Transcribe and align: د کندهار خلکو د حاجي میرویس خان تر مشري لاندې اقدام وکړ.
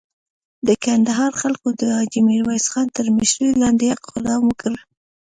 د 0.67 0.69
کندهار 0.83 1.31
خلکو 1.41 1.67
د 1.79 1.81
حاجي 1.97 2.21
میرویس 2.29 2.65
خان 2.71 2.87
تر 2.97 3.05
مشري 3.17 3.49
لاندې 3.61 3.93
اقدام 3.97 4.41
وکړ. 4.45 4.73